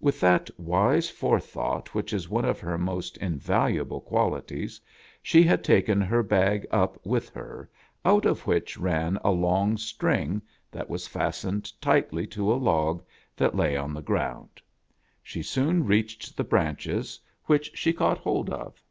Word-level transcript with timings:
With 0.00 0.20
that 0.20 0.50
wise 0.60 1.08
forethought 1.08 1.94
which 1.94 2.12
is 2.12 2.28
one 2.28 2.44
of 2.44 2.60
her 2.60 2.76
most 2.76 3.16
invaluable 3.16 4.02
qualities, 4.02 4.78
she 5.22 5.42
had 5.42 5.64
taken 5.64 5.98
her 6.02 6.22
bag 6.22 6.66
up 6.70 6.98
with 7.06 7.30
her, 7.30 7.70
out 8.04 8.26
of 8.26 8.46
which 8.46 8.76
ran 8.76 9.18
a 9.24 9.30
long 9.30 9.78
string 9.78 10.42
that 10.70 10.90
was 10.90 11.08
fastened 11.08 11.72
tightly 11.80 12.26
to 12.26 12.52
a 12.52 12.56
log 12.60 13.02
that 13.34 13.56
lay 13.56 13.74
on 13.74 13.94
the 13.94 14.02
ground. 14.02 14.60
She 15.22 15.42
soon 15.42 15.86
reached 15.86 16.36
the 16.36 16.44
branches, 16.44 17.18
which 17.44 17.70
she 17.74 17.94
caught 17.94 18.18
hold 18.18 18.50
of. 18.50 18.82